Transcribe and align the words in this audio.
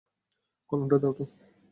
কলমটা 0.69 0.97
দাও 1.01 1.13
তো। 1.17 1.23